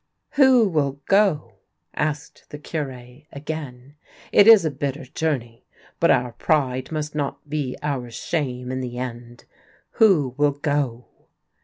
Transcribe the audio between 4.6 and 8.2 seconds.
a bitter journey, but our pride must not be our